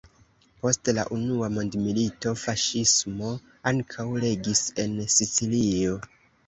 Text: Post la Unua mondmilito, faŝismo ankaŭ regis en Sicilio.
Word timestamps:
Post 0.61 0.89
la 0.97 1.03
Unua 1.17 1.49
mondmilito, 1.57 2.33
faŝismo 2.45 3.37
ankaŭ 3.75 4.11
regis 4.27 4.67
en 4.87 5.01
Sicilio. 5.19 5.99